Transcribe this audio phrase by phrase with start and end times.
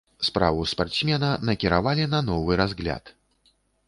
[0.27, 3.13] Справу спартсмена накіравалі на новы разгляд.